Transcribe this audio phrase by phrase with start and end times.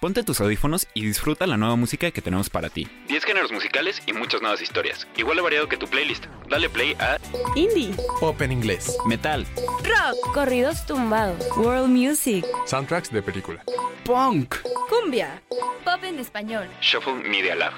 [0.00, 2.88] Ponte tus audífonos y disfruta la nueva música que tenemos para ti.
[3.08, 5.06] 10 géneros musicales y muchas nuevas historias.
[5.18, 6.24] Igual de variado que tu playlist.
[6.48, 7.18] Dale play a
[7.54, 8.96] Indie, Pop en inglés.
[9.04, 9.46] Metal,
[9.84, 11.46] Rock, Corridos tumbados.
[11.54, 13.62] World Music, Soundtracks de película.
[14.06, 14.54] Punk,
[14.88, 15.42] Cumbia,
[15.84, 16.66] Pop en español.
[16.80, 17.74] Shuffle Media Lab.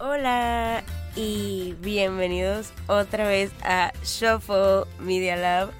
[0.00, 0.82] Hola
[1.14, 5.70] y bienvenidos otra vez a Shuffle Media Lab.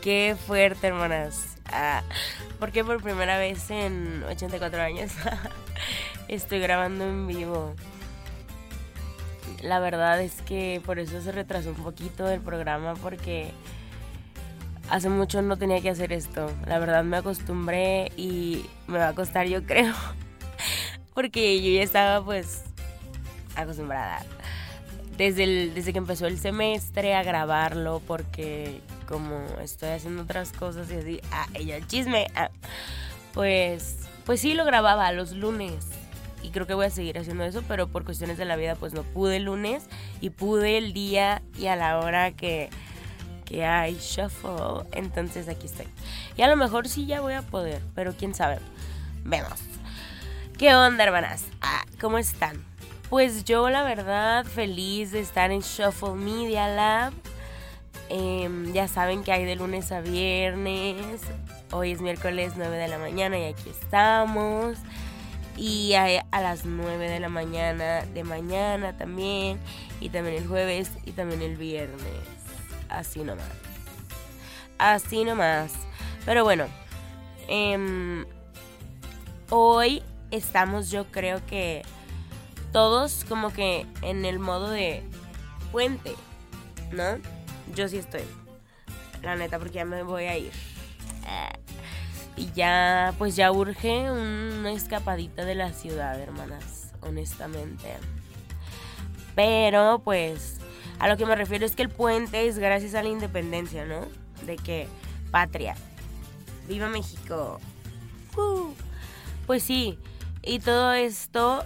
[0.00, 1.58] Qué fuerte, hermanas.
[1.66, 2.02] Ah,
[2.58, 5.12] porque por primera vez en 84 años
[6.28, 7.74] estoy grabando en vivo.
[9.62, 13.50] La verdad es que por eso se retrasó un poquito el programa porque
[14.88, 16.50] hace mucho no tenía que hacer esto.
[16.66, 19.94] La verdad me acostumbré y me va a costar yo creo.
[21.14, 22.64] Porque yo ya estaba pues
[23.54, 24.20] acostumbrada
[25.16, 30.96] desde, desde que empezó el semestre a grabarlo porque como estoy haciendo otras cosas y
[30.96, 32.50] así, ah, ella el chisme, ah,
[33.32, 35.86] pues, pues sí lo grababa los lunes
[36.42, 38.92] y creo que voy a seguir haciendo eso, pero por cuestiones de la vida pues
[38.92, 39.84] no pude el lunes
[40.20, 42.70] y pude el día y a la hora que,
[43.44, 45.86] que hay shuffle, entonces aquí estoy.
[46.36, 48.58] Y a lo mejor sí ya voy a poder, pero quién sabe,
[49.24, 49.60] vemos.
[50.58, 51.44] ¿Qué onda, hermanas?
[51.60, 52.73] Ah, ¿Cómo están?
[53.14, 57.12] Pues yo la verdad feliz de estar en Shuffle Media Lab.
[58.08, 61.20] Em, ya saben que hay de lunes a viernes.
[61.70, 64.78] Hoy es miércoles 9 de la mañana y aquí estamos.
[65.56, 69.60] Y hay a las 9 de la mañana de mañana también.
[70.00, 72.00] Y también el jueves y también el viernes.
[72.88, 73.46] Así nomás.
[74.76, 75.72] Así nomás.
[76.24, 76.66] Pero bueno.
[77.46, 78.26] em,
[79.50, 80.02] hoy
[80.32, 81.84] estamos yo creo que
[82.74, 85.04] todos como que en el modo de
[85.70, 86.16] puente,
[86.90, 87.20] ¿no?
[87.72, 88.24] Yo sí estoy.
[89.22, 90.50] La neta, porque ya me voy a ir.
[91.24, 91.58] Eh,
[92.36, 97.94] Y ya, pues ya urge una escapadita de la ciudad, hermanas, honestamente.
[99.36, 100.56] Pero, pues,
[100.98, 104.00] a lo que me refiero es que el puente es gracias a la independencia, ¿no?
[104.44, 104.88] De que,
[105.30, 105.76] patria,
[106.66, 107.60] viva México.
[108.36, 108.72] Uh.
[109.46, 109.96] Pues sí,
[110.42, 111.64] y todo esto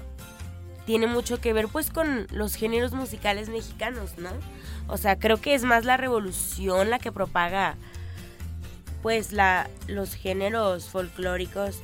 [0.89, 4.31] tiene mucho que ver pues con los géneros musicales mexicanos, ¿no?
[4.87, 7.77] O sea, creo que es más la revolución la que propaga
[9.03, 11.83] pues la, los géneros folclóricos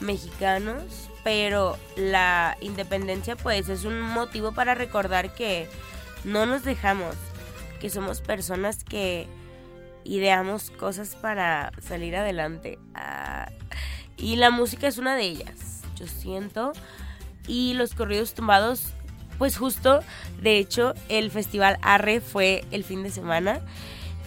[0.00, 5.68] mexicanos, pero la independencia pues es un motivo para recordar que
[6.22, 7.16] no nos dejamos,
[7.80, 9.26] que somos personas que
[10.04, 12.78] ideamos cosas para salir adelante.
[12.94, 13.50] Ah,
[14.16, 16.72] y la música es una de ellas, yo siento.
[17.48, 18.92] Y los corridos tumbados,
[19.38, 20.00] pues justo,
[20.40, 23.60] de hecho, el festival Arre fue el fin de semana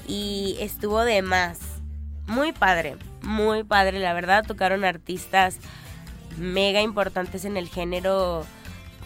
[0.08, 1.59] y estuvo de más.
[2.28, 4.44] Muy padre, muy padre, la verdad.
[4.46, 5.59] Tocaron artistas
[6.38, 8.46] mega importantes en el género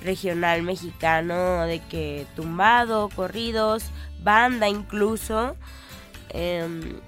[0.02, 3.86] regional mexicano, de que tumbado, corridos,
[4.24, 5.56] banda incluso.
[6.30, 7.00] Em,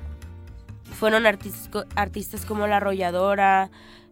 [0.97, 3.69] fueron artistas, artistas como La Arrolladora,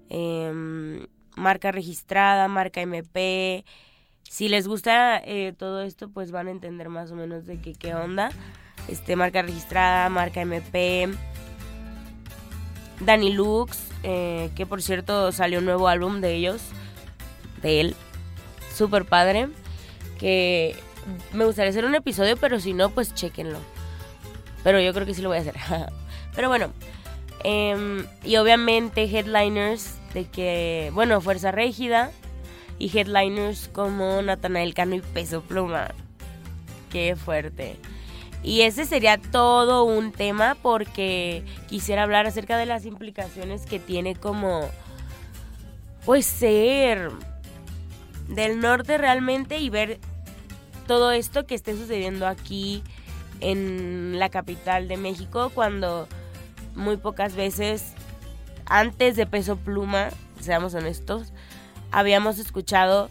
[0.09, 3.65] em, marca registrada, marca MP.
[4.23, 7.73] Si les gusta eh, todo esto, pues van a entender más o menos de qué,
[7.73, 8.29] qué onda.
[8.87, 11.09] Este, marca registrada, marca MP.
[12.99, 16.61] Danny Lux, eh, que por cierto salió un nuevo álbum de ellos,
[17.61, 17.95] de él,
[18.73, 19.49] súper padre,
[20.17, 20.75] que
[21.33, 23.59] me gustaría hacer un episodio, pero si no, pues chequenlo.
[24.63, 25.55] Pero yo creo que sí lo voy a hacer.
[26.35, 26.71] pero bueno,
[27.43, 32.09] em, y obviamente headliners de que, bueno, Fuerza Régida
[32.79, 35.93] y headliners como Natanael Cano y Peso Pluma.
[36.89, 37.75] Qué fuerte.
[38.41, 44.15] Y ese sería todo un tema porque quisiera hablar acerca de las implicaciones que tiene
[44.15, 44.69] como,
[46.05, 47.11] pues ser
[48.29, 49.99] del norte realmente y ver
[50.87, 52.83] todo esto que esté sucediendo aquí
[53.41, 56.07] en la capital de México cuando
[56.73, 57.95] muy pocas veces
[58.65, 60.09] antes de Peso Pluma,
[60.39, 61.33] seamos honestos,
[61.91, 63.09] habíamos escuchado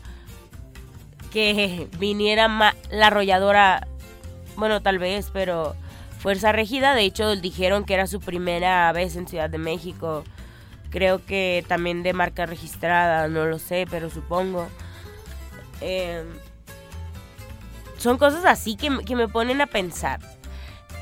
[1.32, 2.48] que viniera
[2.90, 3.86] la arrolladora,
[4.56, 5.74] bueno, tal vez, pero
[6.18, 10.24] Fuerza Regida, de hecho dijeron que era su primera vez en Ciudad de México.
[10.90, 14.68] Creo que también de marca registrada, no lo sé, pero supongo.
[15.80, 16.24] Eh,
[17.98, 20.20] son cosas así que me ponen a pensar.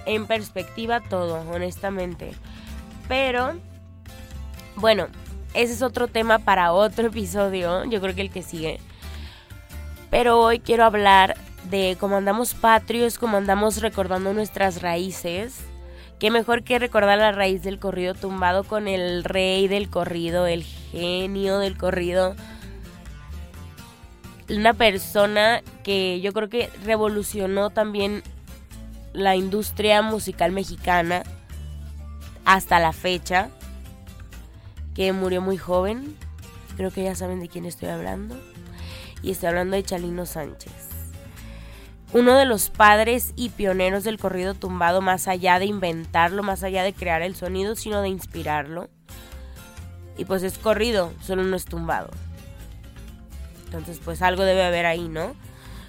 [0.06, 2.32] En perspectiva todo, honestamente.
[3.06, 3.54] Pero,
[4.76, 5.08] bueno,
[5.54, 7.84] ese es otro tema para otro episodio.
[7.84, 8.80] Yo creo que el que sigue.
[10.10, 11.36] Pero hoy quiero hablar
[11.70, 15.60] de cómo andamos patrios, cómo andamos recordando nuestras raíces.
[16.18, 20.62] Qué mejor que recordar la raíz del corrido tumbado con el rey del corrido, el
[20.62, 22.36] genio del corrido.
[24.48, 28.22] Una persona que yo creo que revolucionó también
[29.12, 31.22] la industria musical mexicana
[32.44, 33.50] hasta la fecha.
[34.94, 36.16] Que murió muy joven.
[36.76, 38.36] Creo que ya saben de quién estoy hablando.
[39.22, 40.92] Y estoy hablando de Chalino Sánchez
[42.12, 46.82] uno de los padres y pioneros del corrido tumbado, más allá de inventarlo, más allá
[46.82, 48.90] de crear el sonido, sino de inspirarlo.
[50.18, 52.10] Y pues es corrido, solo no es tumbado.
[53.64, 55.34] Entonces pues algo debe haber ahí, ¿no?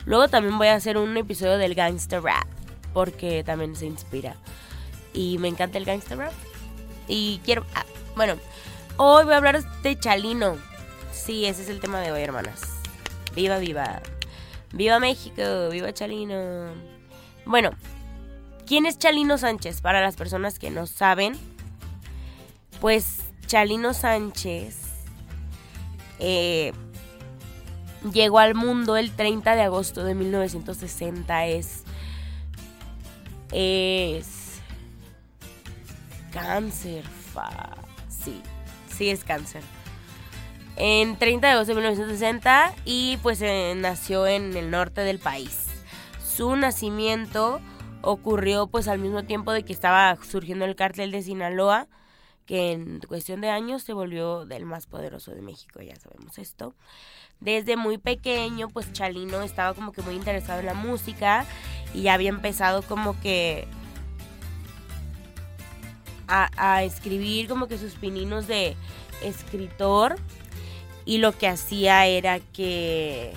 [0.05, 2.47] Luego también voy a hacer un episodio del gangster rap,
[2.93, 4.37] porque también se inspira.
[5.13, 6.33] Y me encanta el gangster rap.
[7.09, 7.65] Y quiero...
[7.75, 7.85] ah,
[8.15, 8.35] bueno,
[8.97, 10.57] hoy voy a hablar de Chalino.
[11.11, 12.61] Sí, ese es el tema de hoy, hermanas.
[13.35, 14.01] Viva, viva.
[14.71, 16.73] Viva México, viva Chalino.
[17.45, 17.71] Bueno,
[18.65, 19.81] ¿quién es Chalino Sánchez?
[19.81, 21.33] Para las personas que no saben,
[22.81, 24.77] pues Chalino Sánchez
[26.19, 26.73] eh,
[28.11, 31.45] llegó al mundo el 30 de agosto de 1960.
[31.47, 31.83] Es.
[33.51, 34.59] Es.
[36.31, 37.03] Cáncer.
[37.33, 37.75] Fa,
[38.09, 38.41] sí,
[38.93, 39.63] sí es cáncer
[40.75, 45.67] en 30 de agosto de 1960 y pues eh, nació en el norte del país.
[46.25, 47.61] Su nacimiento
[48.01, 51.87] ocurrió pues al mismo tiempo de que estaba surgiendo el cártel de Sinaloa,
[52.45, 56.75] que en cuestión de años se volvió del más poderoso de México, ya sabemos esto.
[57.39, 61.45] Desde muy pequeño pues Chalino estaba como que muy interesado en la música
[61.93, 63.67] y ya había empezado como que
[66.33, 68.75] a, escribir como que sus pininos de
[69.23, 70.15] escritor
[71.05, 73.33] y lo que hacía era que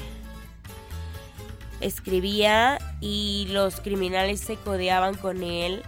[1.81, 5.83] escribía y los criminales se codeaban con él,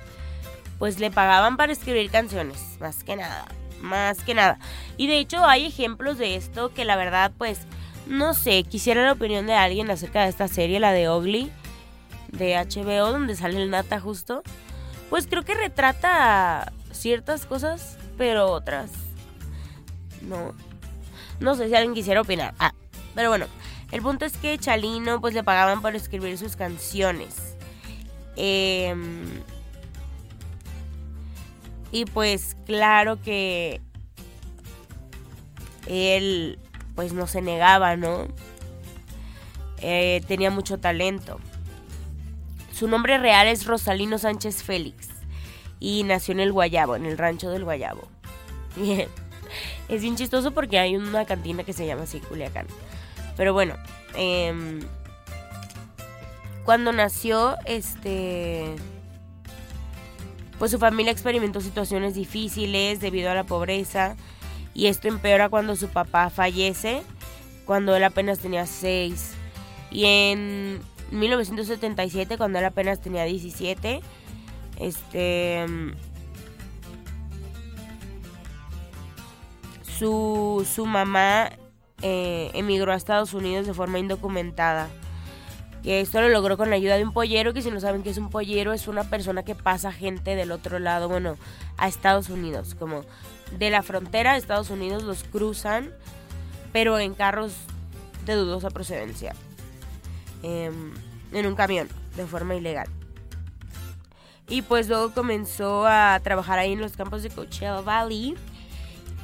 [0.78, 3.46] pues le pagaban para escribir canciones, más que nada,
[3.80, 4.58] más que nada.
[4.96, 7.60] Y de hecho hay ejemplos de esto que la verdad pues
[8.06, 11.52] no sé, quisiera la opinión de alguien acerca de esta serie, la de Ugly
[12.32, 14.42] de HBO donde sale el Nata justo.
[15.10, 18.90] Pues creo que retrata ciertas cosas, pero otras
[20.22, 20.54] no.
[21.40, 22.54] No sé si alguien quisiera opinar.
[22.58, 22.72] Ah,
[23.14, 23.46] pero bueno,
[23.92, 27.56] el punto es que Chalino pues le pagaban por escribir sus canciones.
[28.36, 28.94] Eh,
[31.90, 33.80] y pues claro que
[35.86, 36.58] él
[36.94, 38.26] pues no se negaba, ¿no?
[39.80, 41.38] Eh, tenía mucho talento.
[42.72, 45.07] Su nombre real es Rosalino Sánchez Félix
[45.80, 48.02] y nació en el Guayabo, en el rancho del Guayabo.
[49.88, 52.66] Es bien chistoso porque hay una cantina que se llama así Culiacán.
[53.34, 53.76] Pero bueno,
[54.14, 54.52] eh,
[56.64, 58.76] cuando nació, este,
[60.58, 64.16] pues su familia experimentó situaciones difíciles debido a la pobreza
[64.74, 67.02] y esto empeora cuando su papá fallece,
[67.64, 69.32] cuando él apenas tenía 6.
[69.90, 70.80] Y en
[71.10, 74.00] 1977, cuando él apenas tenía 17,
[74.78, 75.66] este
[79.98, 81.50] su, su mamá
[82.02, 84.88] eh, emigró a Estados Unidos de forma indocumentada.
[85.82, 88.10] Que esto lo logró con la ayuda de un pollero, que si no saben qué
[88.10, 91.36] es un pollero, es una persona que pasa gente del otro lado, bueno,
[91.76, 93.04] a Estados Unidos, como
[93.56, 95.90] de la frontera a Estados Unidos los cruzan,
[96.72, 97.54] pero en carros
[98.26, 99.34] de dudosa procedencia,
[100.42, 100.92] em,
[101.32, 102.88] en un camión, de forma ilegal.
[104.48, 108.34] Y pues luego comenzó a trabajar ahí en los campos de Coachella Valley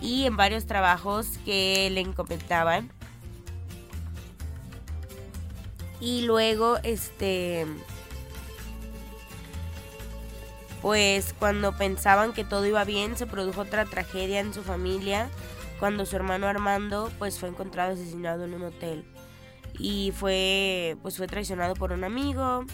[0.02, 2.90] y en varios trabajos que le encomendaban.
[6.00, 7.66] Y luego, este,
[10.82, 15.30] pues cuando pensaban que todo iba bien, se produjo otra tragedia en su familia,
[15.80, 19.06] cuando su hermano Armando, pues fue encontrado asesinado en un hotel
[19.78, 22.64] y fue, pues fue traicionado por un amigo.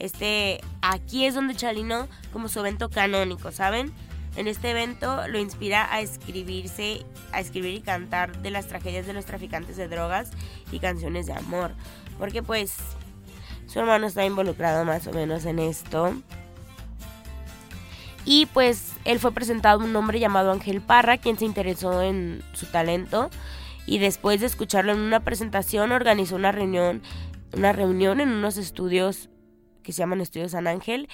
[0.00, 3.92] Este, aquí es donde Chalino, como su evento canónico, ¿saben?
[4.34, 9.12] En este evento lo inspira a escribirse, a escribir y cantar de las tragedias de
[9.12, 10.30] los traficantes de drogas
[10.72, 11.72] y canciones de amor.
[12.18, 12.76] Porque pues
[13.66, 16.14] su hermano está involucrado más o menos en esto.
[18.24, 22.42] Y pues él fue presentado a un hombre llamado Ángel Parra, quien se interesó en
[22.54, 23.28] su talento.
[23.84, 27.02] Y después de escucharlo en una presentación, organizó una reunión,
[27.52, 29.28] una reunión en unos estudios
[29.90, 31.08] que se llaman Estudios San Ángel.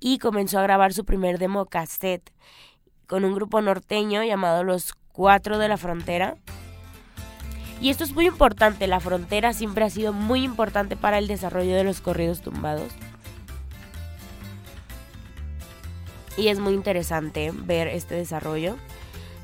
[0.00, 2.30] Y comenzó a grabar su primer demo cassette
[3.06, 6.36] con un grupo norteño llamado Los Cuatro de la Frontera.
[7.80, 11.74] Y esto es muy importante, la frontera siempre ha sido muy importante para el desarrollo
[11.76, 12.92] de los corridos tumbados.
[16.36, 18.76] Y es muy interesante ver este desarrollo.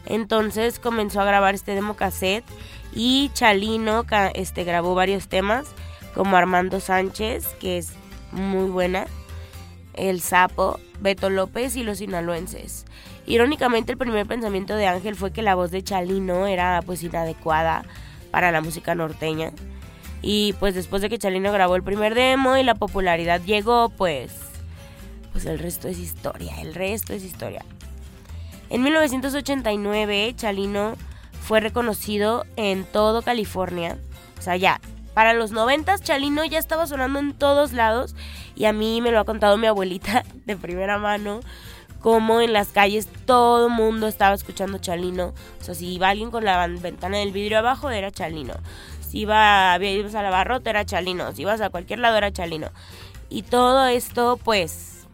[0.04, 2.44] Entonces comenzó a grabar este demo cassette
[2.92, 5.68] y Chalino este, grabó varios temas
[6.14, 7.92] como Armando Sánchez, que es
[8.34, 9.06] muy buena,
[9.94, 12.84] El Sapo, Beto López y Los Sinaloenses.
[13.26, 17.84] Irónicamente el primer pensamiento de Ángel fue que la voz de Chalino era pues inadecuada
[18.30, 19.52] para la música norteña.
[20.20, 24.32] Y pues después de que Chalino grabó el primer demo y la popularidad llegó, pues
[25.32, 27.64] pues el resto es historia, el resto es historia.
[28.70, 30.94] En 1989, Chalino
[31.42, 33.98] fue reconocido en todo California.
[34.38, 34.80] O sea, ya,
[35.14, 38.14] para los 90 Chalino ya estaba sonando en todos lados
[38.56, 41.40] y a mí me lo ha contado mi abuelita de primera mano
[42.00, 45.32] como en las calles todo el mundo estaba escuchando Chalino.
[45.58, 48.52] O sea, si iba alguien con la ventana del vidrio abajo era Chalino.
[49.00, 51.32] Si iba, ibas a la barrota era Chalino.
[51.32, 52.68] Si ibas a cualquier lado era Chalino.
[53.30, 55.06] Y todo esto pues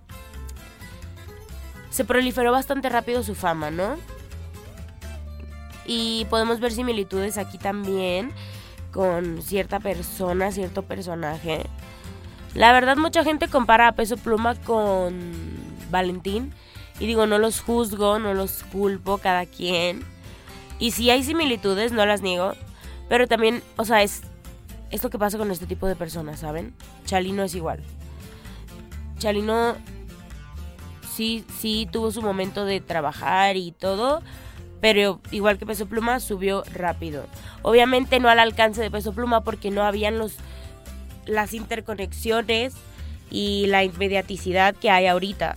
[1.91, 3.97] se proliferó bastante rápido su fama, ¿no?
[5.87, 8.33] Y podemos ver similitudes aquí también
[8.93, 11.67] con cierta persona, cierto personaje.
[12.55, 15.33] La verdad mucha gente compara a Peso Pluma con
[15.91, 16.53] Valentín.
[16.99, 20.05] Y digo, no los juzgo, no los culpo, cada quien.
[20.79, 22.53] Y si hay similitudes, no las niego.
[23.09, 24.23] Pero también, o sea, es,
[24.91, 26.75] es lo que pasa con este tipo de personas, ¿saben?
[27.07, 27.81] Chalino es igual.
[29.19, 29.77] Chalino
[31.21, 34.23] sí, sí tuvo su momento de trabajar y todo,
[34.81, 37.27] pero igual que Peso Pluma subió rápido.
[37.63, 40.37] Obviamente no al alcance de Peso Pluma porque no habían los
[41.27, 42.75] las interconexiones
[43.31, 45.55] y la inmediaticidad que hay ahorita.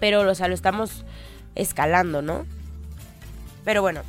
[0.00, 1.04] Pero o sea, lo estamos
[1.54, 2.46] escalando, ¿no?
[3.64, 4.02] Pero bueno,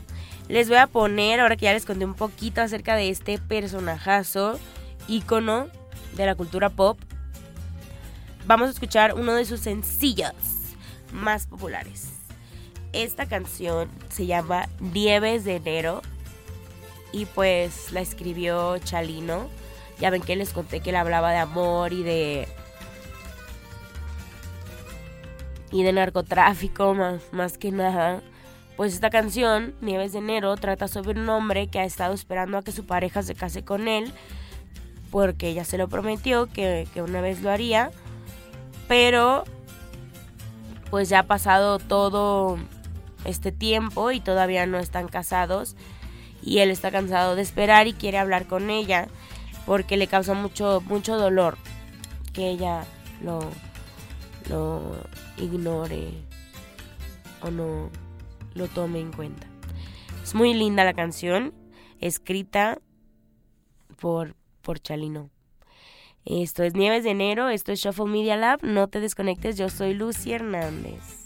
[0.47, 4.59] les voy a poner, ahora que ya les conté un poquito acerca de este personajazo,
[5.07, 5.67] ícono
[6.15, 6.99] de la cultura pop,
[8.45, 10.33] vamos a escuchar uno de sus sencillos
[11.11, 12.18] más populares.
[12.93, 16.01] Esta canción se llama Nieves de enero
[17.11, 19.47] y pues la escribió Chalino.
[19.99, 22.47] Ya ven que les conté que él hablaba de amor y de
[25.71, 28.21] y de narcotráfico más, más que nada.
[28.75, 32.63] Pues esta canción, Nieves de Enero, trata sobre un hombre que ha estado esperando a
[32.63, 34.13] que su pareja se case con él,
[35.11, 37.91] porque ella se lo prometió que, que una vez lo haría
[38.89, 39.45] pero
[40.89, 42.57] pues ya ha pasado todo
[43.25, 45.75] este tiempo y todavía no están casados
[46.41, 49.07] y él está cansado de esperar y quiere hablar con ella
[49.65, 51.57] porque le causa mucho mucho dolor
[52.33, 52.85] que ella
[53.21, 53.39] lo
[54.49, 54.81] lo
[55.37, 56.11] ignore
[57.41, 57.89] o no
[58.55, 59.47] lo tome en cuenta.
[60.23, 61.53] Es muy linda la canción,
[61.99, 62.79] escrita
[63.99, 65.29] por por Chalino.
[66.25, 68.59] Esto es Nieves de Enero, esto es Shuffle Media Lab.
[68.63, 71.18] No te desconectes, yo soy Lucy Hernández.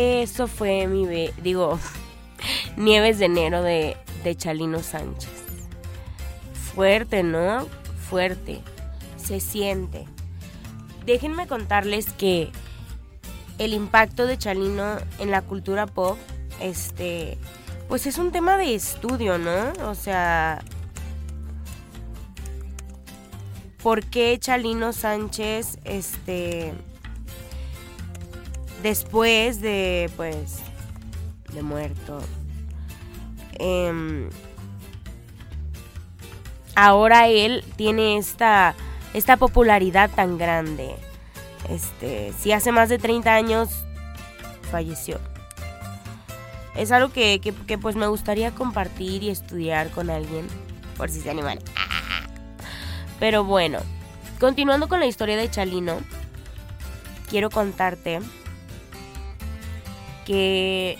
[0.00, 1.76] Eso fue mi, be- digo,
[2.76, 5.28] Nieves de enero de, de Chalino Sánchez.
[6.72, 7.66] Fuerte, ¿no?
[8.08, 8.60] Fuerte.
[9.16, 10.04] Se siente.
[11.04, 12.50] Déjenme contarles que
[13.58, 16.16] el impacto de Chalino en la cultura pop,
[16.60, 17.36] este,
[17.88, 19.72] pues es un tema de estudio, ¿no?
[19.88, 20.62] O sea,
[23.82, 26.72] ¿por qué Chalino Sánchez, este,
[28.82, 30.58] después de, pues,
[31.52, 32.18] de muerto,
[33.58, 34.28] em,
[36.74, 38.74] ahora él tiene esta,
[39.14, 40.94] esta popularidad tan grande?
[41.68, 43.68] Este, si hace más de 30 años
[44.70, 45.18] falleció.
[46.76, 50.46] Es algo que, que- que, pues me gustaría compartir y estudiar con alguien,
[50.96, 51.58] por si se animan.
[53.18, 53.80] Pero bueno,
[54.38, 55.98] continuando con la historia de Chalino,
[57.28, 58.20] quiero contarte
[60.28, 60.98] que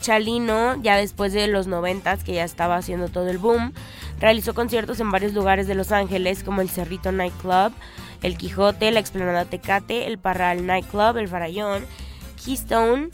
[0.00, 3.74] Chalino, ya después de los noventas, que ya estaba haciendo todo el boom,
[4.20, 7.72] realizó conciertos en varios lugares de Los Ángeles, como el Cerrito Nightclub,
[8.22, 11.84] el Quijote, la Explanada Tecate, el Parral Nightclub, el Farallón,
[12.42, 13.10] Keystone,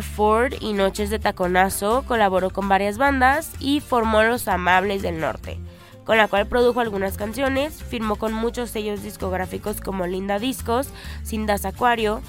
[0.00, 2.04] Ford y Noches de Taconazo.
[2.08, 5.58] Colaboró con varias bandas y formó Los Amables del Norte,
[6.06, 7.82] con la cual produjo algunas canciones.
[7.82, 10.88] Firmó con muchos sellos discográficos como Linda Discos,
[11.22, 12.22] Cindas Acuario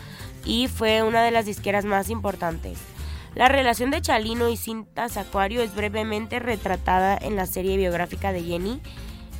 [0.46, 2.78] y fue una de las disqueras más importantes.
[3.36, 8.44] La relación de Chalino y Cintas Acuario es brevemente retratada en la serie biográfica de
[8.44, 8.82] Jenny,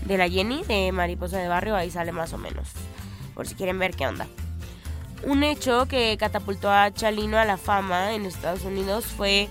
[0.06, 2.70] de la Jenny de Mariposa de Barrio, ahí sale más o menos,
[3.34, 4.28] por si quieren ver qué onda.
[5.24, 9.50] Un hecho que catapultó a Chalino a la fama en Estados Unidos fue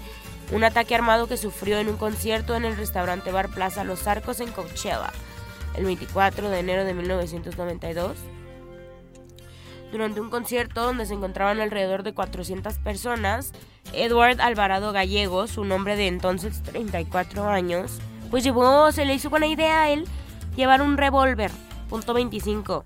[0.50, 4.40] un ataque armado que sufrió en un concierto en el restaurante Bar Plaza Los Arcos
[4.40, 5.12] en Coachella,
[5.76, 8.16] el 24 de enero de 1992.
[9.90, 13.52] Durante un concierto donde se encontraban alrededor de 400 personas,
[13.92, 17.98] Edward Alvarado Gallego, su nombre de entonces 34 años,
[18.30, 20.04] pues llevó, se le hizo buena idea a él
[20.56, 21.50] llevar un revólver,
[21.88, 22.84] punto 25,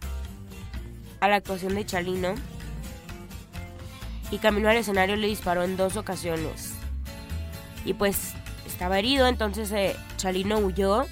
[1.21, 2.35] a la actuación de Chalino
[4.31, 6.75] y camino al escenario le disparó en dos ocasiones.
[7.85, 8.35] Y pues
[8.67, 11.07] estaba herido, entonces eh, Chalino huyó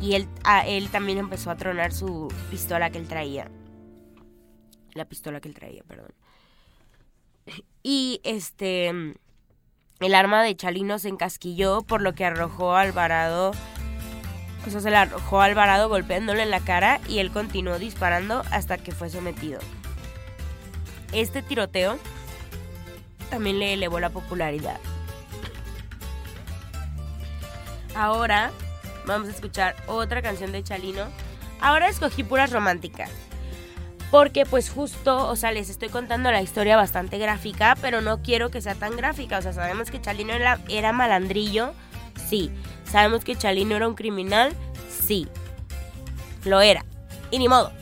[0.00, 0.28] y él,
[0.66, 3.48] él también empezó a tronar su pistola que él traía.
[4.94, 6.12] La pistola que él traía, perdón.
[7.82, 8.88] Y este,
[10.00, 13.52] el arma de Chalino se encasquilló, por lo que arrojó a Alvarado,
[14.66, 18.42] o sea, se la arrojó a Alvarado golpeándole en la cara y él continuó disparando
[18.50, 19.60] hasta que fue sometido.
[21.12, 21.98] Este tiroteo
[23.28, 24.78] también le elevó la popularidad.
[27.94, 28.52] Ahora
[29.04, 31.06] vamos a escuchar otra canción de Chalino.
[31.60, 33.10] Ahora escogí puras románticas.
[34.12, 38.50] Porque pues justo, o sea, les estoy contando la historia bastante gráfica, pero no quiero
[38.50, 39.38] que sea tan gráfica.
[39.38, 40.34] O sea, sabemos que Chalino
[40.68, 41.72] era, malandrillo,
[42.28, 42.50] sí.
[42.84, 44.52] Sabemos que Chalino era un criminal,
[44.90, 45.28] sí.
[46.44, 46.84] Lo era.
[47.30, 47.72] Y ni modo.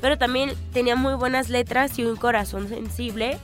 [0.00, 3.38] Pero también tenía muy buenas letras y un corazón sensible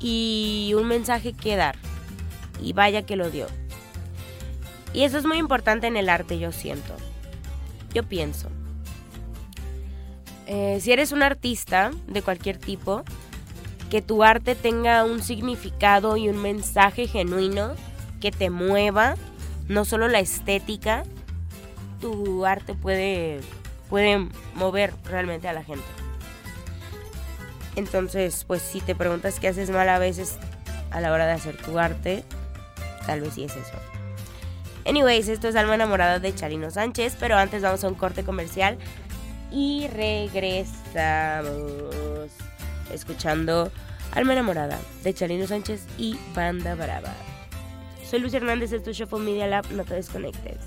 [0.00, 1.76] y un mensaje que dar.
[2.62, 3.46] Y vaya que lo dio.
[4.92, 6.94] Y eso es muy importante en el arte, yo siento.
[7.94, 8.50] Yo pienso.
[10.52, 13.04] Eh, si eres un artista de cualquier tipo,
[13.88, 17.74] que tu arte tenga un significado y un mensaje genuino
[18.20, 19.14] que te mueva,
[19.68, 21.04] no solo la estética,
[22.00, 23.42] tu arte puede,
[23.88, 25.86] puede mover realmente a la gente.
[27.76, 30.36] Entonces, pues si te preguntas qué haces mal a veces
[30.90, 32.24] a la hora de hacer tu arte,
[33.06, 33.78] tal vez sí es eso.
[34.84, 38.78] Anyways, esto es Alma Enamorada de Charino Sánchez, pero antes vamos a un corte comercial
[39.52, 41.54] y regresamos
[42.92, 43.70] escuchando
[44.12, 47.14] Alma Enamorada de Charino Sánchez y Banda Brava.
[48.04, 50.58] Soy Luis Hernández, esto es Shuffle Media Lab, no te desconectes.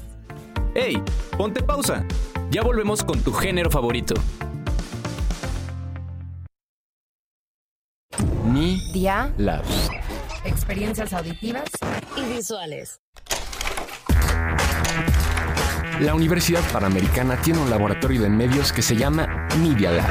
[0.76, 1.02] ¡Hey!
[1.38, 2.06] Ponte pausa.
[2.50, 4.15] Ya volvemos con tu género favorito.
[8.46, 9.89] Mi Dia, Labs.
[10.46, 11.63] experiencias auditivas
[12.15, 13.03] Y visuales.
[15.99, 20.10] La Universidad Panamericana tiene un laboratorio de medios que se llama Media Lab.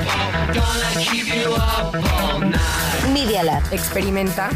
[3.13, 3.63] Media Lab.
[3.73, 4.51] experimenta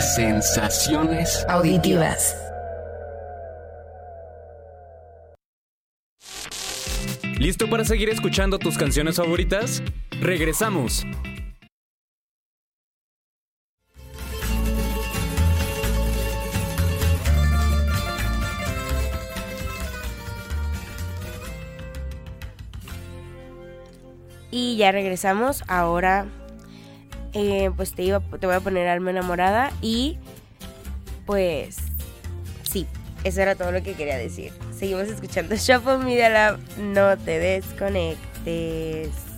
[0.00, 1.46] Sensaciones.
[1.48, 2.36] auditivas.
[7.38, 9.82] ¿Listo para seguir escuchando tus canciones favoritas?
[10.20, 11.06] Regresamos.
[24.50, 25.62] Y ya regresamos.
[25.68, 26.26] Ahora,
[27.32, 29.72] eh, pues te, iba, te voy a poner alma enamorada.
[29.80, 30.18] Y
[31.26, 31.76] pues,
[32.62, 32.86] sí,
[33.24, 34.52] eso era todo lo que quería decir.
[34.76, 36.58] Seguimos escuchando Shuffle Media Lab.
[36.78, 39.29] No te desconectes.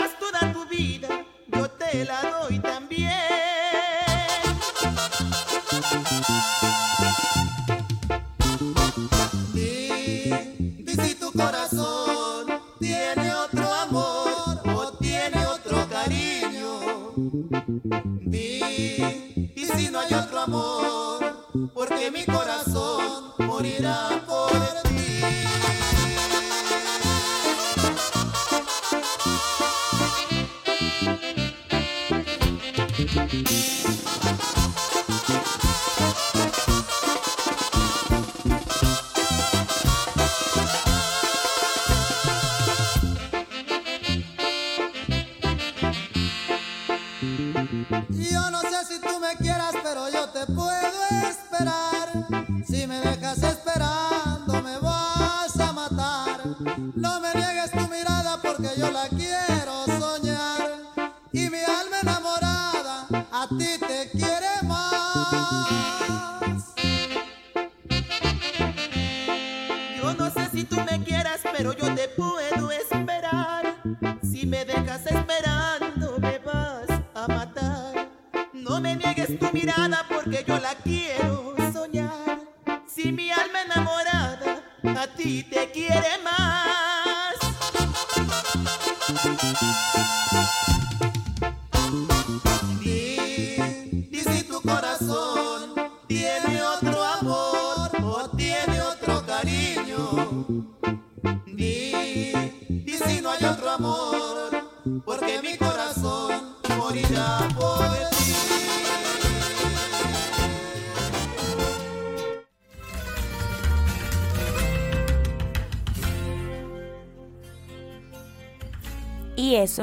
[0.00, 1.08] Das toda tu vida,
[1.48, 3.10] yo te la doy también.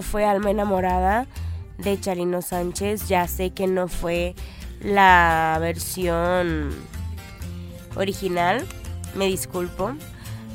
[0.07, 1.27] Fue Alma Enamorada
[1.77, 3.07] de Charino Sánchez.
[3.07, 4.33] Ya sé que no fue
[4.81, 6.71] la versión
[7.95, 8.65] original,
[9.15, 9.93] me disculpo.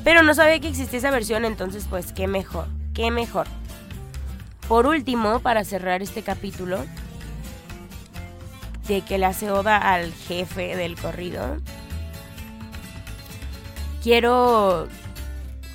[0.03, 3.47] Pero no sabía que existía esa versión, entonces pues qué mejor, qué mejor.
[4.67, 6.79] Por último, para cerrar este capítulo,
[8.87, 11.57] de que le hace oda al jefe del corrido,
[14.01, 14.87] quiero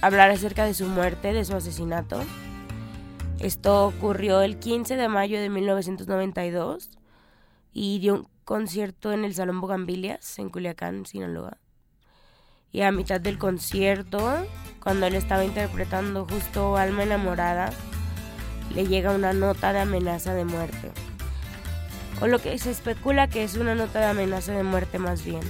[0.03, 2.23] hablar acerca de su muerte, de su asesinato.
[3.40, 6.90] Esto ocurrió el 15 de mayo de 1992
[7.72, 11.59] y dio un concierto en el Salón Bogambilias en Culiacán, Sinaloa.
[12.72, 14.44] Y a mitad del concierto,
[14.83, 17.70] cuando él estaba interpretando justo Alma enamorada,
[18.74, 20.90] le llega una nota de amenaza de muerte.
[22.20, 25.42] O lo que se especula que es una nota de amenaza de muerte más bien.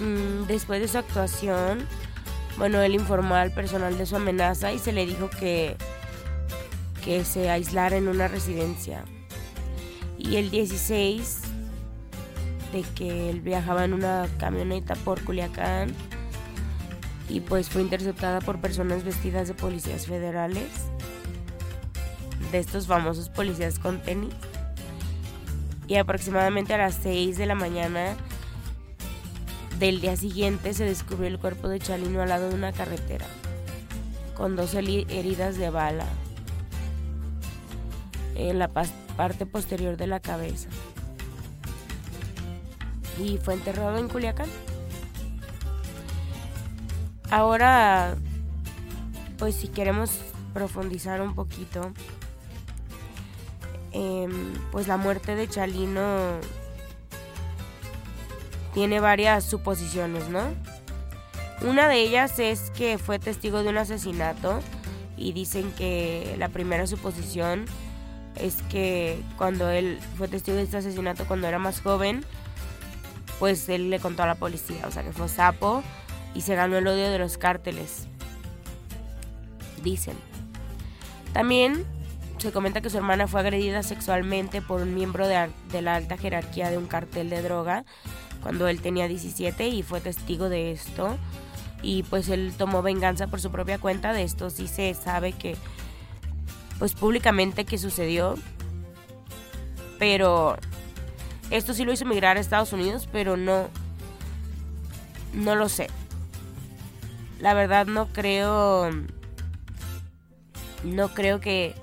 [0.00, 1.86] Mm, después de su actuación,
[2.60, 5.78] bueno, él informó al personal de su amenaza y se le dijo que,
[7.02, 9.02] que se aislara en una residencia.
[10.18, 11.40] Y el 16
[12.74, 15.94] de que él viajaba en una camioneta por Culiacán
[17.30, 20.68] y pues fue interceptada por personas vestidas de policías federales,
[22.52, 24.34] de estos famosos policías con tenis.
[25.88, 28.16] Y aproximadamente a las 6 de la mañana
[29.80, 33.26] del día siguiente se descubrió el cuerpo de Chalino al lado de una carretera,
[34.36, 36.06] con dos heri- heridas de bala
[38.36, 40.68] en la parte posterior de la cabeza.
[43.18, 44.48] Y fue enterrado en Culiacán.
[47.30, 48.16] Ahora,
[49.38, 50.10] pues si queremos
[50.52, 51.92] profundizar un poquito
[53.92, 56.38] em, pues la muerte de Chalino
[58.74, 60.42] tiene varias suposiciones, ¿no?
[61.62, 64.60] Una de ellas es que fue testigo de un asesinato
[65.16, 67.66] y dicen que la primera suposición
[68.36, 72.24] es que cuando él fue testigo de este asesinato cuando era más joven,
[73.38, 75.82] pues él le contó a la policía, o sea que fue sapo
[76.34, 78.06] y se ganó el odio de los cárteles.
[79.82, 80.14] Dicen.
[81.34, 81.84] También
[82.38, 86.16] se comenta que su hermana fue agredida sexualmente por un miembro de, de la alta
[86.16, 87.84] jerarquía de un cartel de droga
[88.42, 91.16] cuando él tenía 17 y fue testigo de esto.
[91.82, 94.12] Y pues él tomó venganza por su propia cuenta.
[94.12, 95.56] De esto sí se sabe que
[96.78, 98.34] pues públicamente que sucedió.
[99.98, 100.56] Pero
[101.50, 103.68] esto sí lo hizo emigrar a Estados Unidos pero no
[105.32, 105.88] no lo sé.
[107.38, 108.90] La verdad no creo
[110.84, 111.74] no creo que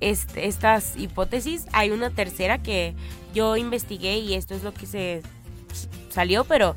[0.00, 1.66] estas hipótesis.
[1.72, 2.94] Hay una tercera que
[3.32, 5.22] yo investigué y esto es lo que se
[6.10, 6.76] salió pero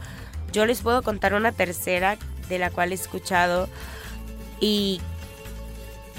[0.52, 2.18] yo les puedo contar una tercera
[2.50, 3.68] de la cual he escuchado
[4.60, 5.02] y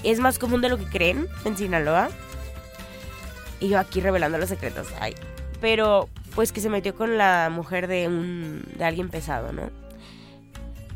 [0.02, 2.10] es más común de lo que creen en Sinaloa.
[3.60, 4.88] Y yo aquí revelando los secretos.
[5.00, 5.14] Ay.
[5.60, 9.70] Pero pues que se metió con la mujer de un de alguien pesado, ¿no?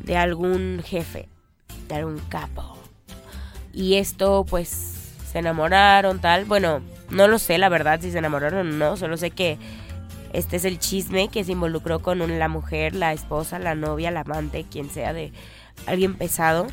[0.03, 1.27] De algún jefe,
[1.87, 2.77] de algún capo.
[3.73, 4.69] Y esto pues
[5.31, 6.45] se enamoraron tal.
[6.45, 9.57] Bueno, no lo sé la verdad si se enamoraron o no, solo sé que
[10.33, 14.21] este es el chisme que se involucró con la mujer, la esposa, la novia, la
[14.21, 15.33] amante, quien sea de
[15.85, 16.67] alguien pesado.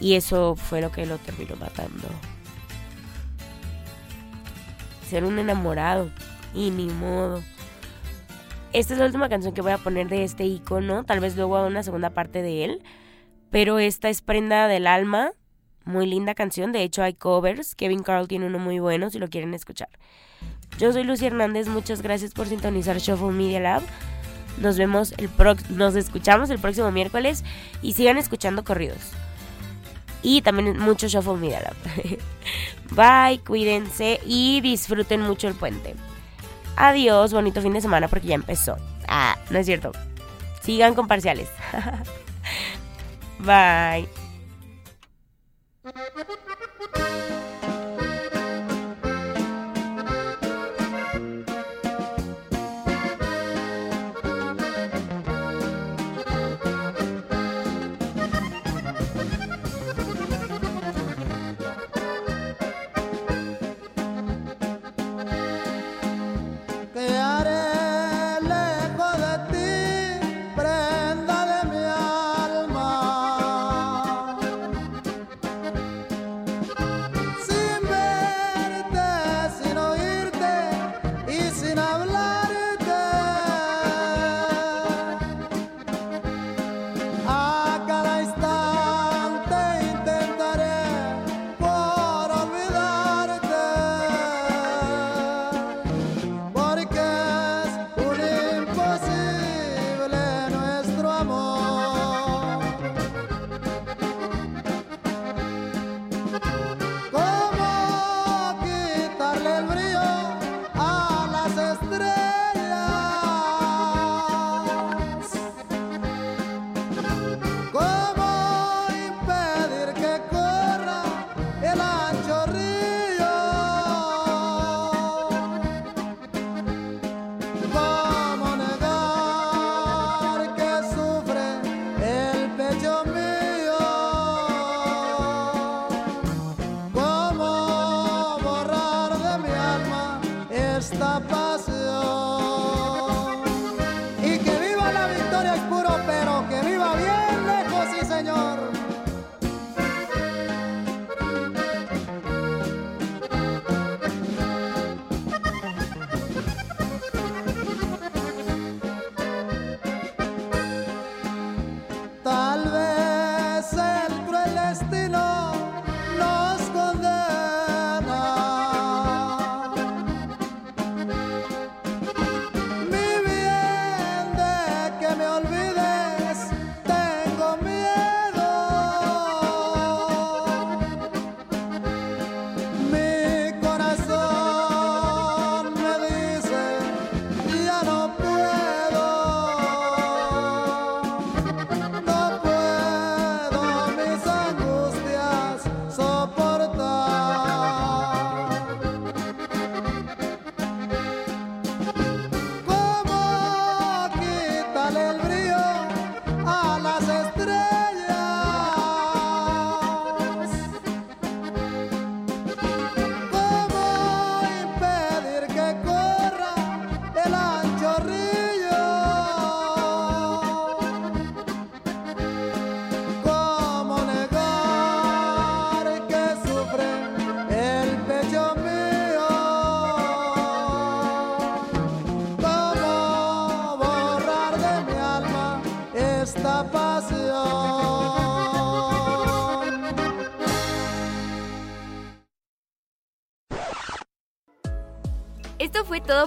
[0.00, 2.08] Y eso fue lo que lo terminó matando.
[5.08, 6.10] Ser un enamorado.
[6.54, 7.42] Y ni modo.
[8.72, 11.04] Esta es la última canción que voy a poner de este icono.
[11.04, 12.82] Tal vez luego haga una segunda parte de él.
[13.50, 15.32] Pero esta es Prenda del Alma.
[15.84, 16.72] Muy linda canción.
[16.72, 17.74] De hecho hay covers.
[17.74, 19.88] Kevin Carl tiene uno muy bueno si lo quieren escuchar.
[20.78, 23.82] Yo soy Lucy Hernández, muchas gracias por sintonizar Shuffle Media Lab.
[24.58, 25.30] Nos vemos el
[25.70, 27.44] nos escuchamos el próximo miércoles
[27.82, 29.12] y sigan escuchando corridos.
[30.22, 31.76] Y también mucho Shuffle Media Lab.
[33.30, 35.94] Bye, cuídense y disfruten mucho el puente.
[36.76, 38.76] Adiós, bonito fin de semana porque ya empezó.
[39.08, 39.92] Ah, no es cierto.
[40.62, 41.48] Sigan con parciales.
[43.38, 44.21] Bye.
[45.84, 46.51] Thank you.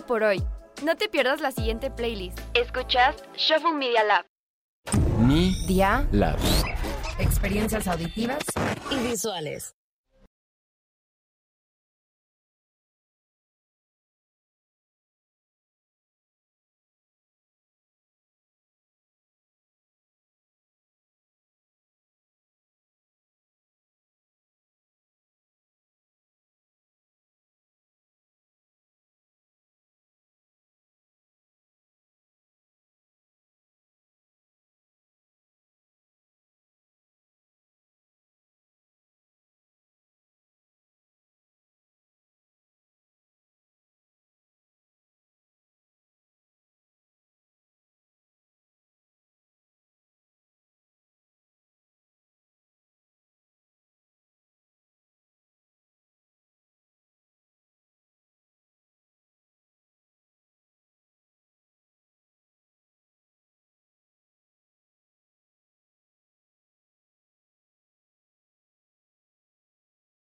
[0.06, 0.44] Todo por hoy.
[0.84, 2.40] No te pierdas la siguiente playlist.
[2.54, 4.26] Escuchas Shuffle Media Lab.
[5.20, 6.64] Mi Día, Labs.
[7.20, 8.40] experiencias auditivas
[8.92, 9.74] Y visuales.